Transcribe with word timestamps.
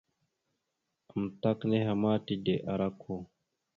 Amətak 1.11 1.59
nehe 1.69 1.93
ma 2.01 2.11
tide 2.25 2.55
ara 2.71 2.87
okko. 2.93 3.15